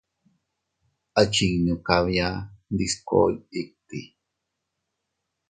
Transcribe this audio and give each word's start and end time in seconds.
Achinnu 1.21 1.73
kabia 1.87 2.27
ndiskoy 2.71 3.33
itti. 3.61 3.99